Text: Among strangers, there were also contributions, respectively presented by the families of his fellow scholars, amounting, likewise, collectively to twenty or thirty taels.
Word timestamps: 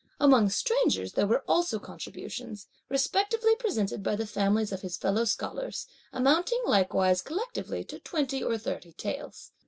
Among 0.19 0.49
strangers, 0.49 1.13
there 1.13 1.27
were 1.27 1.43
also 1.47 1.77
contributions, 1.77 2.65
respectively 2.89 3.55
presented 3.57 4.01
by 4.01 4.15
the 4.15 4.25
families 4.25 4.71
of 4.71 4.81
his 4.81 4.97
fellow 4.97 5.25
scholars, 5.25 5.85
amounting, 6.11 6.63
likewise, 6.65 7.21
collectively 7.21 7.83
to 7.83 7.99
twenty 7.99 8.43
or 8.43 8.57
thirty 8.57 8.93
taels. 8.93 9.51